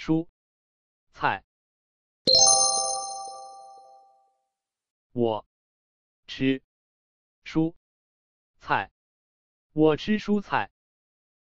[0.00, 0.26] 蔬
[1.10, 1.44] 菜
[5.12, 5.46] 我
[6.26, 6.62] 吃
[7.44, 7.74] 蔬
[8.56, 8.90] 菜
[9.74, 10.70] 我吃蔬菜